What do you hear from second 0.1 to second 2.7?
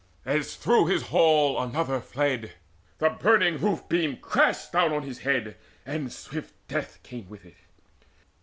As through his hall Another fled,